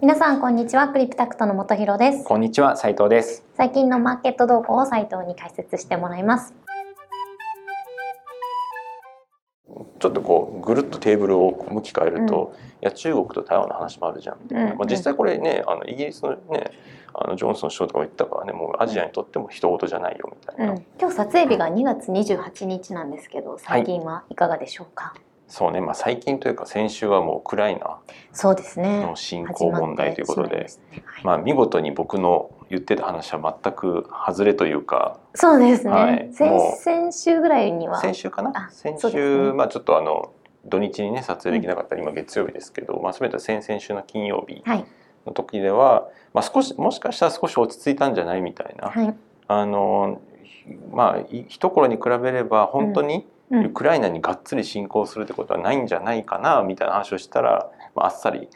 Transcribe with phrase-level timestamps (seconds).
[0.00, 0.86] 皆さんこんにちは。
[0.88, 2.24] クリプタクトの本博です。
[2.24, 3.44] こんにちは斉藤です。
[3.56, 6.54] 最近のマーケット動向を斉藤に解説してもらいます。
[9.98, 16.70] ちょっとこうぐるっとテーブルを向き変えると、うん、いや中国と台湾の話もあるじゃんみたいな、うん、まあ、実際これねあのイギリスのね
[17.12, 27.98] あのジョンソン首相とか言ったからねもうアジアにとっても人事じゃないよみたいな、うん、今日撮影日が2月28日なんですけど最近はいかがでしょうか、はいそうね、まあ、最近というか先週はもうウクライナ
[28.34, 30.66] の侵攻問題ということで、ね。
[30.92, 35.18] はい、まあ、見事に僕の言ってた話は全く外れというか。
[35.34, 37.98] そうですね、はい、先先週ぐらいには。
[37.98, 38.68] 先週かな？
[38.70, 40.32] 先週、ね、まあ、ちょっとあの
[40.66, 44.62] 土日にね撮影できなかったら、今月曜日ですけど、まあ、全て先々週の金曜日
[45.24, 48.92] の時では、はい、まあ、少しもしかしたら少し落ち着いたんじゃないみたいな、
[49.48, 50.20] あの
[50.92, 58.48] まあ一頃に比べれば本当に、うんウクライナにがっつり侵攻するってことはないんじゃないかなみたいな話をしたら、まあ、あっさり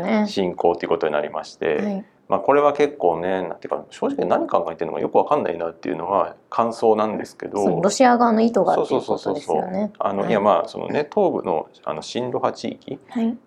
[0.00, 7.78] ね、 侵攻っていうことになりまして、はい、まあ、これは結構ねなんていうか正直何考えてるのかよくわかんないなっていうのは感想なんですけど。
[7.82, 9.92] ロシア側の意図がっていうことですよね。
[9.98, 12.98] あの、はい、いやまあそのね東部のあの親ロ派地域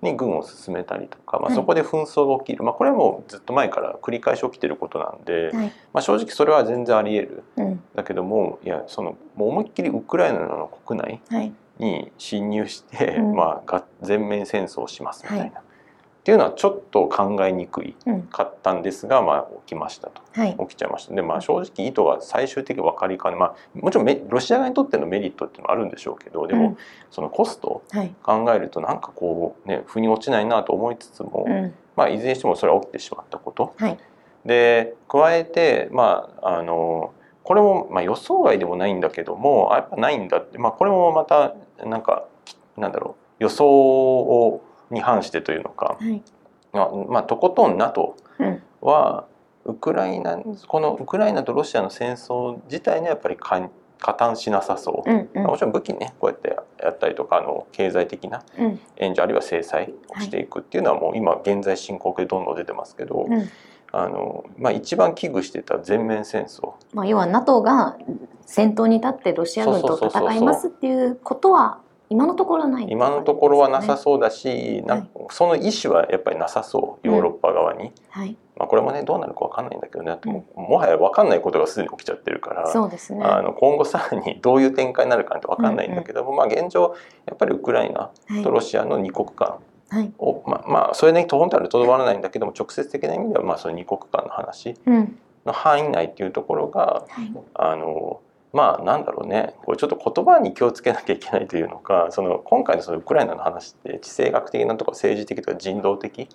[0.04, 11.22] に軍を進めたりとか、はい、まあ、そこで紛争が起きる、まあ、これはもうずっと前から繰り返し起きてることなんで、はい、まあ、正直それは全然ありえる、うん、だけどもいやそのもう思いっきりウクライナの国内
[11.80, 15.62] に侵入して、まあ、全面戦争をしますみたいな。
[16.26, 17.96] っていうのはちょっと考えにくい。
[18.32, 21.14] かったんですが、うん、まあ起きましたと、はい、起きちゃいました。
[21.14, 26.78] でまあ正直意図は最終的に分かりかねまあもちろんロシア側にとってのメリットっていうのもあるんでしょうけどでも、うん、
[27.12, 27.84] そのコスト
[28.24, 34.00] 考えるとなんかこうね腑に落ちないなと思いつつも、うん、まあいずれにしてもそれは起きてしまったこと、はい、
[34.46, 41.54] で加えてまああのこれもまあ予想外でもないんだけどもやっぱないんだって、まあ、これもまた
[41.86, 42.26] なんか
[42.78, 46.22] なんだろう予想をに反してというのか、はい、
[47.10, 48.16] まあ、とことん NATO
[48.82, 49.26] は、
[49.66, 58.44] ウクライナこのウクライナとロシアの戦争自体にはやっぱり加担しなさそう、うんうん、もちろん武器ねこうやってやったりとかあの経済的な
[58.98, 63.50] 援助、うん、あるいは制裁をしていくっていうのはもう今現在進行形でどんどん出てますけど、うん、
[63.92, 67.98] あのまあ、一番危惧してた全面戦争、まあ、要は NATO が
[68.46, 71.80] 先頭に立ってロシア軍と戦いますっていうことは
[72.10, 78.38] 今のところない、ね、今のところはなさそうだし、はい、その意思はやっぱりなさそうヨーロッパ側に、うん、はい。
[78.58, 80.34] まあ、これもねどうなるか分かんないんだけどね、うん、
[80.64, 86.96] もはや分かんないことがすでに起きちゃってるからそうです、ね、あの今後さらにどういう展開になるかって分かんないんだけども、うんうん、まあ、現状
[87.26, 88.12] やっぱりウクライナ
[88.44, 89.60] とロシアの二国間
[90.18, 94.76] を、はい、まあ、まあそれに本当はとどまらないんだけども直接的な意味ではまあその二国間の話
[95.46, 98.22] の範囲内っていうところが、はい、あの
[98.56, 99.54] まあなんだろうね。
[99.66, 106.30] これちょっと言葉に気をつけなきゃいけないというのかその今回のそのウクライナの話って地政学的なとか政治的とか人道的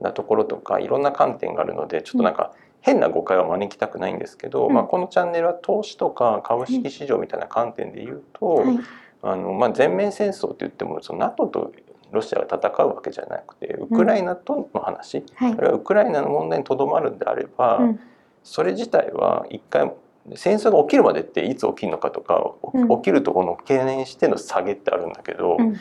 [0.00, 8.78] なところとか、はい、いろんな観点があるのでちょっとなんか変な誤解は招きたくないんですけど、うん、まあ、このチャンネルは投資とか株式市場みたいな観点で言うと、はい、
[9.22, 11.72] あのまあ、全面戦争って言ってもその NATO と
[12.12, 18.00] ロシアが戦うわけじゃなくてウクライナとの話、うんはい、あるいはウクライナの問題にとどまるんであれば、うん、
[18.42, 19.92] それ自体は一回
[20.34, 22.54] 戦争が起きるまでっていつ起きるのかとか、
[22.96, 25.76] 起きるところの懸念しての下げってあるんだけど、うん、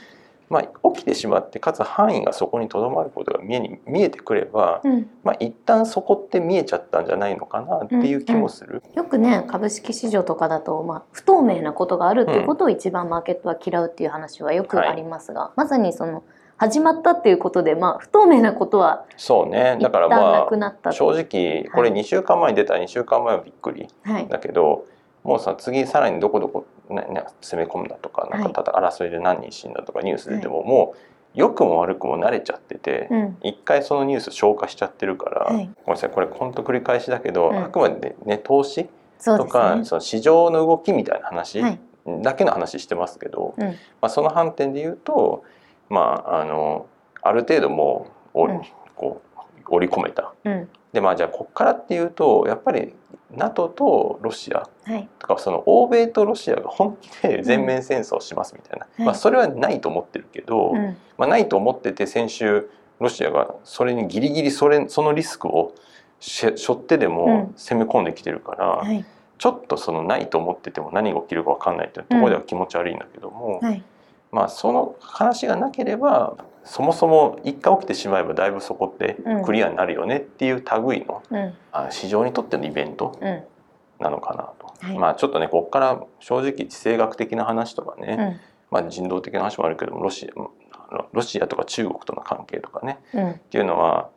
[0.50, 8.84] まあ、起きてしまってかつ範囲がそこにとどまることが見えに見えてくれば、うん、まあ一旦そこって見えちゃったんじゃないのかなっていう気もする。
[8.85, 16.23] うんうん、よくね株式市場とかだと、まあ、不透明なことがあるっていうことを一番マーケットは嫌うっていう話はよくありますが、はい、まさにその
[16.57, 19.77] 始まったっていうことで、まあ、不透明なことはそうね。
[19.81, 24.85] だからまあ正直これ2週間前に出た2週間前はびっくり、はい、だけど
[25.23, 30.97] もうさ次さらにどこどこ、ねね、攻め込んだとかなんかただ争いで何人死んだとかニュース出ても、はい、もう
[31.33, 38.87] 良くも悪くも慣れちゃってて、うん、一回そのニュース消化しちゃってるから、はい、ごめんなさいこれ本当繰り返しだけど、うん、あくまでね投資
[39.23, 41.61] とかそ、ね,、の市場の動きみたいな話
[42.22, 45.43] だけの話してますけど、うん、まあ、その反点で言うと
[45.90, 46.88] まあ、あの
[47.22, 48.62] ある程度もう、うん、
[48.96, 50.34] こう織り込めた。
[50.43, 52.93] うん、でまあじゃあこっからっていうとやっぱり
[53.32, 54.70] NATO とロシア
[55.20, 60.73] とか、その欧米とロシアが本気で全面戦争しますみたいな、うん、まあ、それはないと思ってるけど、
[61.17, 65.73] まあ、ないと思ってて先週ロシアがそれにギリギリそれそのリスクを
[66.20, 69.05] しょってでも攻め込んできてるから、はい、
[69.38, 73.59] ちょっとそのないと思ってても何が起きるか分かんないというところでは気持ち悪いんだけども。
[74.35, 81.53] はいまあ、その話がなければそもそも一回起きてしまえばだいぶそこってクリアになるよねっていう類の、うん、
[81.91, 83.17] 市場にとってのイベント
[83.99, 88.40] なのかなと、うんはい、まあちょっとねここから正直地政学的な話とかね、うん、
[88.72, 94.09] まあ、人道的な話もあるけどもロシアロシアとか中国との関係とかね、っていうのは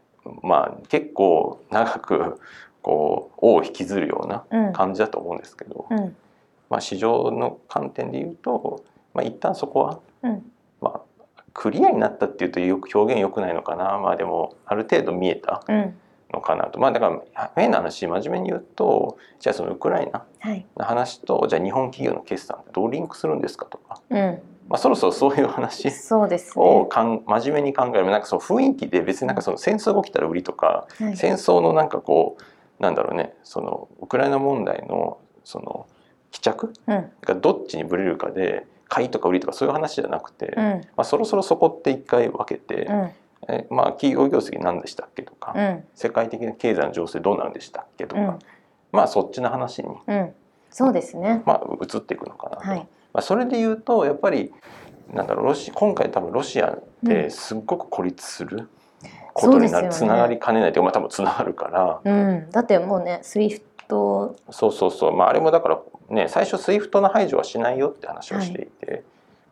[0.42, 2.40] まあ結構長く
[2.82, 6.16] こう尾を引きずるような感じだと思うんですけど、うん、
[6.70, 9.98] まあ、市場の観点で言うと、まあ、一旦そこは、うん、
[10.80, 11.00] まあ、
[11.52, 13.98] クリアになったっていうとよく表現良くないのかな。
[13.98, 15.64] まあでもある程度見えた
[16.32, 20.24] のかなと、まあだから変な話真面目に言うとじゃあそのウクライナ
[20.76, 24.00] の話と、はい、じゃあ日本企業の決算ってどうリンクするんですかとか。
[24.10, 24.42] うん。
[24.68, 25.90] まあ、そろそろそういう話
[26.56, 28.10] をかん、ね、真面目に考える。
[28.10, 33.34] なんかその雰囲気で別になんかその戦争が起きたら売りとか、はい、戦争のなんかこうなんだろうね。
[33.44, 35.86] そのウクライナ問題のその
[36.30, 36.72] 帰着
[37.22, 43.10] がどっちにぶれるかで買いとか売りとかそういう話じゃなくて、うん、まあ、そろそろそこって一回分けて、うん、
[43.48, 48.38] えまあ、企業業績何でしたっけとか、うん、世界的な経済の情勢どうなんでしたっけとか、
[48.92, 49.88] まあそっちの話に、
[50.70, 52.68] そうですね、まあ、移っていくのかなと。
[52.68, 54.52] はい、まあ、それで言うとやっぱり
[55.12, 58.68] なんだろうロシ今回多分ロシアってすっごく孤立する。
[59.34, 65.78] ことになる、ね、つながりかねないというか、まあ、多分つながるから、うん、だってもうね SWIFT そうそうそう、まあ、あれもだから
[66.10, 69.02] ね、最初 SWIFT の排除はしないよって話をしていて、はい、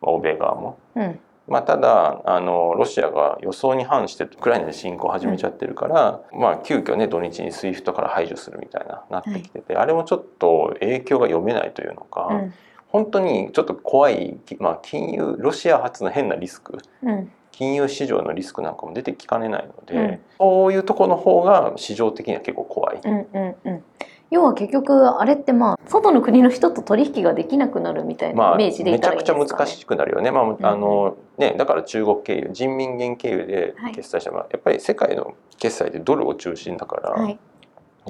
[0.00, 0.78] まあ、欧米側も。
[0.94, 1.18] うん。
[1.48, 12.54] まあ、ただあのロシアが予想に反してウクライナで侵攻を始めちゃってるから、うん、まあ、急遽ね土日に SWIFT から排除するみたいななってきてて、はい、あれもちょっと影響が読めないというのか、うん、
[12.88, 23.00] 本当にちょっと怖い、まあ、金融ロシア発の変なリスク、うん、金融市場のリスクなんかも出てきかねないので、そういうところの方が市場的には結構怖い。
[23.04, 23.84] うんうんうん
[24.30, 30.30] 要は結局あれってまあ外の国の人と取引ができなくなるみたいなイメージでいたらいいですか、ね、めちゃくちゃ難しくなるよね。
[30.30, 34.30] まあ、あのねだから中国経由人民元経由で決済した。
[34.30, 37.10] ら、はい、やっぱり世界の決済でドルを中心だから。
[37.10, 37.38] はい。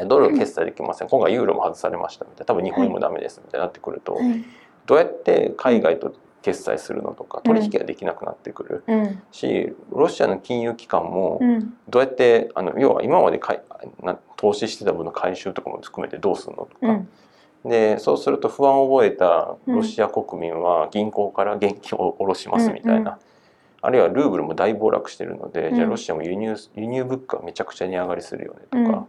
[0.06, 2.44] ドル決済できません、今回ユーロも外されましたみたいな。
[2.44, 4.44] 多分日本円もダメですみたいになってくると、はい、
[4.84, 6.14] どうやって海外と
[6.46, 11.40] 決済するのとか取引ができなくなってくる、うん、しロシアの金融機関も
[11.88, 13.62] どうやってあの要は今までかい
[14.00, 16.70] な投資してた分の回収とかも含めてどうするのとか。
[16.82, 17.08] うん。
[17.68, 23.18] でそうすると不安を覚えたロシア国民は銀行から現金を下ろしますみたいな、
[23.82, 29.08] あるいはルーブルも大暴落してるので、うん、じゃあロシアも輸入輸入物価めちゃくちゃ値上がりするよねとか、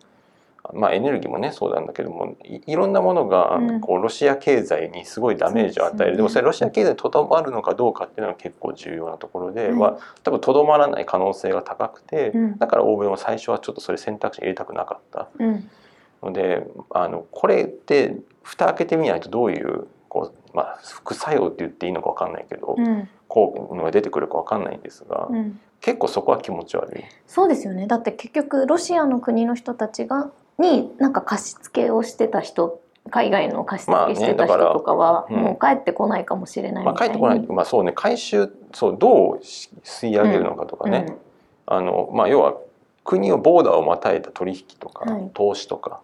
[0.73, 15.29] まあ、エネルギーもねそうなんだけどもいろんなものがこうロシア経済にすごいダメージを与える、うん、でもそれロシア経済にとどまるのかどうかっていうのは結構重要なところで、うん、は多分とどまらない可能性が高くて、うん、だから欧米も最初はちょっとそれ選択肢に入れたくなかった。
[16.23, 22.75] のであのこれって蓋開けてみないとどういうこう、まあ、副作用って言っていいのか分かんないけど、
[23.27, 25.29] 効果が出てくるか分かんないんですが。
[25.81, 27.03] 結構そこは気持ち悪い。
[27.27, 27.87] そうですよね。
[27.87, 37.39] だって結局ロシアの国の人たちがになんか貸し付けをしてた人海外の貸し付けしてた人とかはもう帰ってこないかもしれないまあ、帰ってこない。
[37.47, 37.93] まあそうね。
[37.93, 41.17] 回収そうどう吸い上げるのかとかね、うん、
[41.67, 42.57] あのまあ要は
[43.03, 46.03] 国をボーダーをまたいだ取引とか、はい、投資とか、っ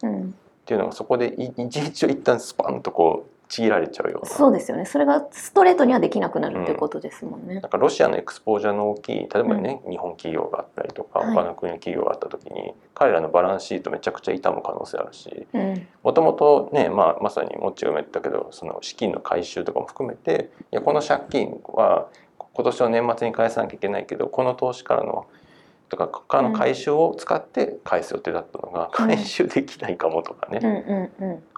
[0.66, 4.30] ていうのがそこで一日を一旦スパンとこうちぎられちゃうような。
[4.30, 4.86] そうですよね。
[4.86, 15.46] それがストレートにはできなくなるっていうことですもんね、うん、なんかロシアのエクスポージャーの大きい例えばね、うん、日本企業があったりとか、他の国の企業があった時に彼らのバランスシートめちゃくちゃ傷む可能性あるし
[16.02, 22.08] もともとね、まあ、まさにもっちが言ったけどその資金の回収とかも含めていやこの借金は
[22.38, 25.28] 今年の年末に返さなきゃいけないけどこの投資からの
[25.90, 31.12] とかからの回収を使って返す予定だったのが、回収できないかもとかね、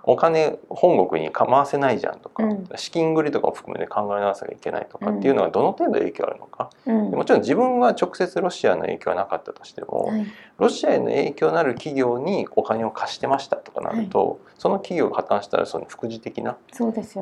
[0.04, 2.44] お金本国にか回せないじゃんとか、
[2.76, 10.12] 資金繰りとかを含めて考え直さなきゃいけないとかっていうのはどの程度影響あるのか、もちろん自分は直接ロシアの影響はなかったとしても、
[10.58, 16.58] ロシアへの影響のある企業にお金を貸してましたとかなると、その企業が破綻したらその副次的な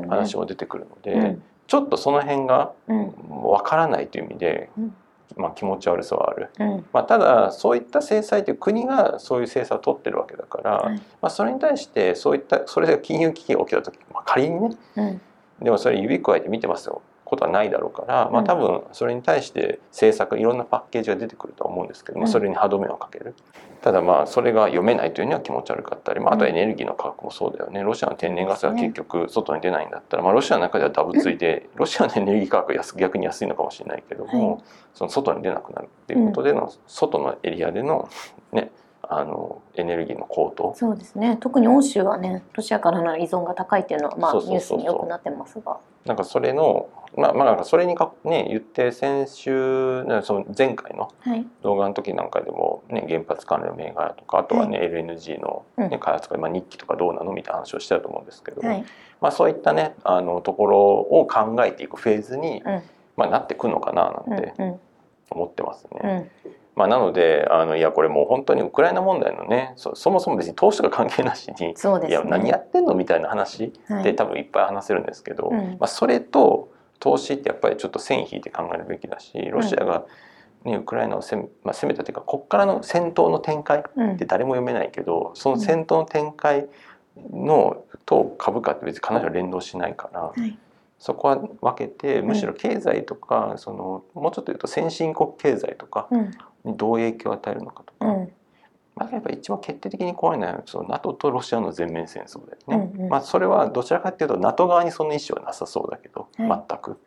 [0.10, 1.38] 話も出てくるので。
[1.66, 2.74] ちょっとその辺が
[3.30, 4.70] わからないという意味で、
[5.36, 15.22] まあ、気持ち悪さはある、うん、まあ、ただそういった制裁という国がそういう制裁を取ってるわけだから、はい、まあ、それに対してそういったそれが金融危機が起きた時、まあ、仮にね、うん、
[15.62, 17.02] でもそれ指加えて見てますよ
[17.34, 23.36] ことはないだろうから、まあ、多分それに対して政策いろんなパッケージが出てくるとは思うんですけど、まあ、それに歯止めをかける。
[23.82, 27.84] ただまあそれが読めないというには気持ち悪かったり、まあ、あとエネルギーの価格もそうだよね。
[27.84, 34.64] ロシアの天然ガスが結局外に出ないんだったら、まあ、ロシアの中ではダブついてロシアのエネルギー価格安逆に安いのかもしれないけども、
[34.94, 38.08] その外に出なくなるっていうことでの、外のエリアでの
[38.54, 38.72] ね
[39.18, 40.74] あのエネルギーの高騰。
[40.76, 41.38] そうですね。
[41.40, 45.78] 特に欧州はねロシアからの依存が高いっていうのは、まあ、ニュースによくなってますが。
[46.06, 51.10] なんかそれのまあまあなんかそれにかね言って先週その前回の
[51.62, 58.86] 動画の時なんかでも、ね、原発関連の銘柄とかあとはね、はい、LNG の、ね、開発とか、まあ、日記とかどうなのみたいな話をしてたと思うんですけど、はい、
[59.22, 62.82] まあ、そういったねあのところを考えていくフェーズに、うん、
[63.16, 64.54] まあ、なってくのかななんて
[65.30, 66.00] 思ってますね。
[66.04, 66.30] うんうん
[66.76, 71.74] まあ、なのであのいやこれもう本当にウクライナ問題のねそそもそも別に投資とか関係なしに、ね、
[72.10, 74.16] いや何やってんのみたいな話で、はい。
[74.16, 75.78] 多分いっぱい話せるんですけど、うん。
[75.80, 80.06] まあ、それと投資ってやっぱりちょっと線引いて考えるべきだしロシアが、
[80.64, 84.14] ね、ウクライナを攻め,、まあ、攻めたというかこっからの戦闘の展開うん。
[84.14, 86.68] って誰も読めないけどその戦闘の展開
[87.32, 90.22] のと株価って別に必ず連動しないから。
[90.22, 90.58] はい
[91.04, 96.32] そこは分けてむしろ経済とか、そのもうちょっと言うと先進国経済とかうん。
[96.64, 98.32] にどう影響を与えるのかとか、うん。
[98.96, 102.90] まあ、やっぱり一番決定的に怖いのはその NATO とロシアの全面戦争だよね。
[102.96, 103.10] うんうん。
[103.10, 106.64] まあ、それはどちらかっていうと NATO 側にその意思はなさそうだけど、はい。
[106.70, 106.98] 全く。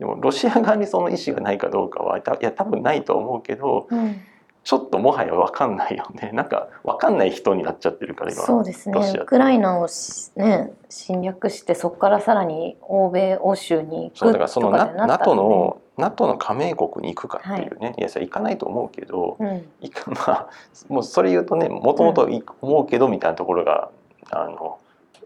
[0.00, 4.20] でもロシア側にその意思がないかどうかはいや多分ないと思うけどうん
[4.64, 6.30] ちょっともはや分かんないよね。
[6.34, 8.42] なんか分かんない人になっちゃってるから今。
[8.42, 9.14] そうですね。
[9.20, 19.68] ウクライナをし、ね、侵略してそこからさらに欧米欧州にそう行くだからその NATO ねの NATO の加盟国に行くかっていうね、い、やそれ行かないと思うけど、うん。
[19.82, 20.48] いか まあ
[20.88, 22.26] もうそれ言うとねもともと
[22.62, 23.90] 思うけどみたいなところが、
[24.30, 24.78] あの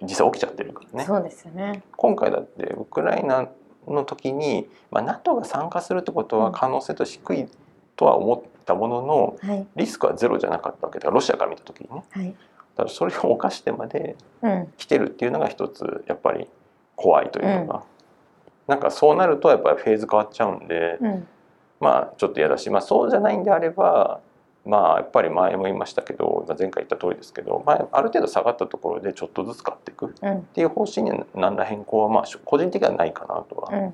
[0.02, 1.04] 実際起きちゃってるからね。
[1.04, 1.82] そうですよね。
[1.96, 3.46] 今回だってウクライナ
[3.86, 7.48] の時に、まあ、NATO が参加するってことは可能性と低い
[7.98, 9.66] とは思ったもののはい。
[9.76, 11.02] リスクはゼロじゃなかったわけだ。
[11.02, 12.04] からロシアから見た時にね。
[12.10, 12.26] はい。
[12.28, 12.32] だ
[12.76, 14.72] からそれを犯してまでうん。
[14.78, 16.48] 来てるっていうのが一つやっぱり
[16.94, 17.82] 怖いというのが、
[18.68, 21.26] なんかそうなるとやっぱりフェーズ変わっちゃうんで、うん。
[21.80, 24.20] まあちょっと嫌だし、まあ、そうじゃないんであれば
[24.64, 30.42] まあやっぱり前も言いましたけどまあ前回言った通りですけど、まあ、ある程度下がったところでちょっとずつ買っていくっうん。
[30.42, 33.84] ていう方針には何ら変更はまあ個人的にはないかなとは、うん。
[33.84, 33.92] うん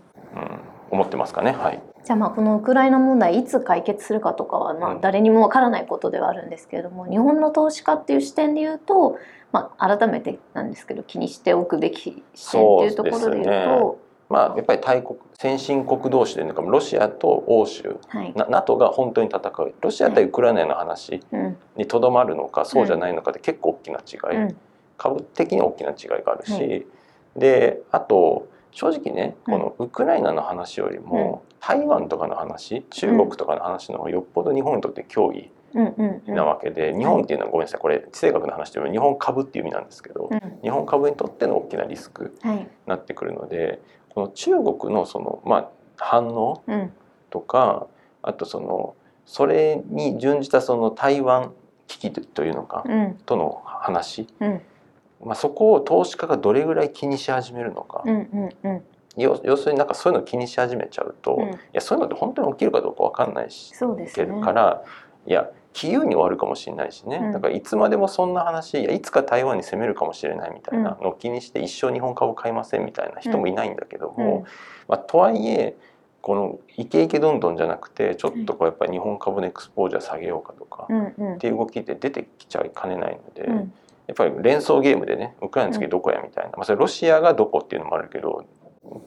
[0.90, 1.50] 思ってますかね。
[1.52, 5.00] はい、じゃあまあこのウクライナ問題いつ解決するかとかはまあうん。
[5.00, 9.18] 誰にもわからないことではあるんですけれども、日本の投資家っていう視点で言うと、
[9.52, 13.48] まあ、改めてなんですけど気にしておくべき視点っていうところで言うそうです
[13.80, 17.96] とまあやっぱり大国先進国同士でなんかロシアと欧州。
[18.08, 18.32] はい。
[18.34, 19.74] な NATO が本当に戦う。
[19.80, 21.56] ロシア対ウクライナの話うん。
[21.76, 24.56] にとどまるのかそうじゃないのかで結構大きな違い、うん。
[24.98, 29.52] 株的に大きな違いがあるし、はであと正直ねうん。
[29.54, 35.50] このウクライナの話よりも、台湾とかの話中国とかの話の方がよっぽど日本にとって脅威
[36.26, 37.80] なわけで、日本っていうのはごめんなさい。
[37.80, 40.40] これ地政学の話でも日本株っていう意味なんですけど、うん。
[40.62, 42.56] 日本株にとっての大きなリスクはい。
[42.58, 46.92] になってくるのでこの中国のその、まあ、反応うん。
[47.30, 47.86] とか
[48.22, 51.52] あとそのそれに準じたその台湾
[51.86, 53.14] 危機というのか、うん。
[53.24, 54.60] との話、うん
[55.24, 58.14] まあ、そこを投資家がどれぐらい気にし始めるのか、うん
[58.64, 58.82] うんうん。
[59.16, 61.48] 要要するになんかそういうのを気にし始めちゃうと、うん。
[61.50, 64.26] いやそういうのって本当に起きるかどうかわかんないしそうですね。
[64.26, 64.82] けどから
[65.26, 67.32] いや杞憂に終わるかもしれないしね、うん。
[67.32, 74.42] だからいつまでもそんな話いやいつか台湾に攻めるかもしれないみたいなのを気にして一生日本株買いませんみたいな人もいないんだけども、うん。
[74.88, 75.76] まあ、とはいえ
[76.20, 80.88] このイケイケどんどんじゃなくてちょっとこうやっぱり日本株のエクスポージャー下げようかとか、
[81.34, 83.74] っていう動きって出てきちゃいかねないので、うん
[84.06, 88.44] やっぱり連想ゲームでねウクライナの次どこやみたいな、まあ、それロシアがどこっていうのもあるけど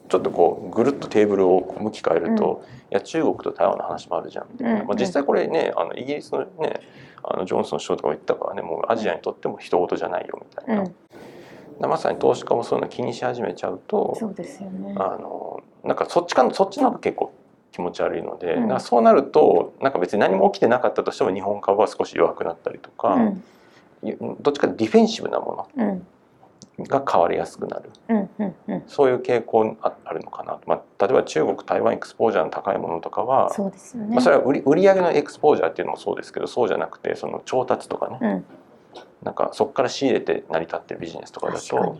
[0.08, 6.80] ちょっとこうぐるっとテーブルを向き変えると、いや中国と台湾の話もあるじゃんみたまあ、実際これねあのイギリスのね
[7.22, 11.90] あのジョンソン首相とかも言ったからねもうアジアにとっても人事じゃないよみたいな、うん。
[11.90, 14.94] まさに投資家もそういうの気にし始めちゃうとそうですよね。
[14.98, 17.32] あのなんかそっちかそっちの方が結構
[17.70, 18.80] 気持ち悪いので、うん。
[18.80, 23.44] そうなるとなんか別に何も起きてなかったとしても日本株は少し弱くなったりとか、うん
[24.40, 26.06] どっちかというとディフェンシブなもうん
[26.78, 27.90] のが変わりやすくなる。
[28.08, 28.30] うん。
[28.38, 28.54] うん。
[28.68, 28.82] うん。
[28.86, 34.14] そういう傾向ああるのかなと、まあ、例えば中国台湾エクスポージャーの高いものとかは、そうですよね。
[34.14, 38.44] まあ、それは売り売り上げのエクスポージャーっていうのもそうですけどそうじゃなくてその調達とかね、うん。
[39.22, 41.98] なんかそこから仕入れて成り立ってるビジネスとかだと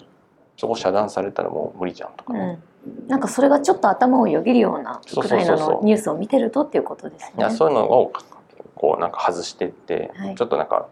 [0.56, 2.60] そこ遮断されたらもう無理じゃんとかね。
[2.86, 7.50] うん、なんかそれがちょっと頭をよぎるようなウクライナのニュースを見てるとっていうことですね。
[7.50, 8.12] そういうのを
[8.76, 10.34] こうなんか外していって、はい。
[10.36, 10.88] ちょっとなんか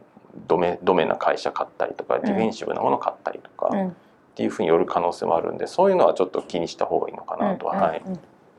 [0.48, 3.96] ドメドメな会社買ったりとか、ディフェンシブなもの買ったりとか、っうん。
[4.36, 8.02] ていうふうによる可能性もあるんでそういうのはちょっと気にした方がいいのかなとは、はい。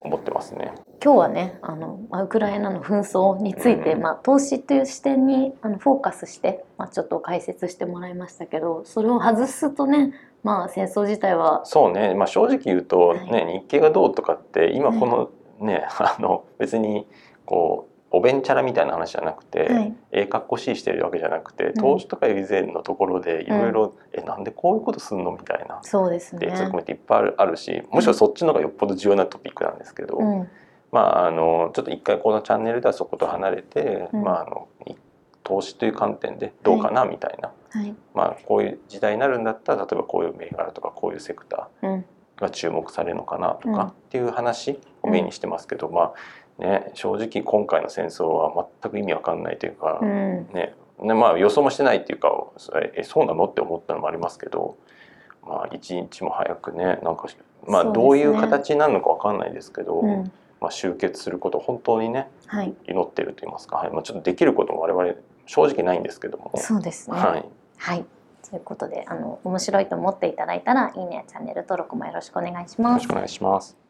[0.02, 0.74] 思ってますね。
[1.04, 4.02] 今日はねあのまあウクライナの紛争について、うん。
[4.02, 13.32] まあ、投資という視点にあのフォーカスして、まあ、ちょっと解説してもらいましたけどそれを外すとね、まあ、戦争自体はそうね、まあ、正直言うと、はい。
[13.32, 15.30] ね日経がどうとかって今この
[15.60, 17.08] ね、あの別に
[17.46, 19.96] こうおべんちゃらみたいな話じゃなくて、はい。
[20.12, 21.74] ええかっこしいしてるわけじゃなくてん。
[21.74, 25.80] 投資とか以前のところでいろいろ「えなんでこういうことすんの?」みたいな。
[25.82, 26.48] そうですね。
[26.48, 30.50] っていっぱいあるしむしろそっちの方がよっぽど重要なトピックなんですけど、うん。
[30.92, 34.24] まああのちょっと一回このチャンネルではそこと離れて、うん。
[34.24, 34.96] まああのい
[35.44, 37.96] 投資という観点でどうかなみたいな、はい。
[38.14, 41.90] まあこういう時代になるんだったら例えばこういう銘柄とかこういうセクタうん。
[42.38, 43.88] ーが注目されるのかなとか、うん。
[43.88, 46.14] っていう話をメインにしてますけど、まあ
[46.60, 50.74] ね、正直今回の戦争は全く意味わかんないというか、うん、ね。
[51.00, 52.32] ねまあ、予想もしてないっていうか
[52.96, 54.78] えそうなのって思ったのもありますけど、
[55.46, 57.28] まあ、一日も早くねなんか、
[57.68, 63.92] まあ、どういう形になるのかわかんないですけど、ね、まあ、集結することを本当にね、はい、祈ってると言いますか、はい。
[63.92, 66.52] まあ、ちょっとできることも我々正直ないんですけども。
[66.56, 67.18] そうですね。
[67.18, 67.46] はい、
[67.78, 68.06] はい。
[68.50, 72.94] ということであの面白いと思っていただいたらいいねチャンネル登録もよろしくお願いします。
[72.94, 73.87] よろしくお願いします。